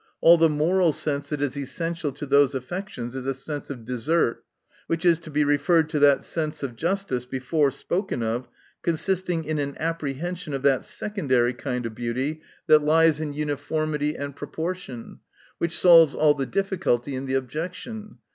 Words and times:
All 0.19 0.39
the 0.39 0.49
moral 0.49 0.93
sense, 0.93 1.29
that 1.29 1.43
is 1.43 1.55
essential 1.55 2.11
to 2.13 2.25
those 2.25 2.55
affections, 2.55 3.15
is 3.15 3.27
a 3.27 3.35
sense 3.35 3.69
of 3.69 3.85
Desert; 3.85 4.43
which 4.87 5.05
is 5.05 5.19
to 5.19 5.29
be 5.29 5.43
referred 5.43 5.89
to 5.89 5.99
that 5.99 6.23
sense 6.23 6.63
of 6.63 6.75
justice, 6.75 7.25
before 7.27 7.69
spoken 7.69 8.23
of, 8.23 8.47
consisting 8.81 9.43
in 9.45 9.59
an 9.59 9.75
apprehension 9.79 10.55
of 10.55 10.63
that 10.63 10.85
secondary 10.85 11.53
kind 11.53 11.85
of 11.85 11.93
beauty, 11.93 12.41
that 12.65 12.81
lies 12.81 13.19
in 13.19 13.33
uniformity 13.33 14.15
and 14.15 14.35
proportion: 14.35 15.19
which 15.59 15.77
solves 15.77 16.15
all 16.15 16.33
the 16.33 16.47
difficulty 16.47 17.13
in 17.13 17.27
the 17.27 17.35
objection. 17.35 18.17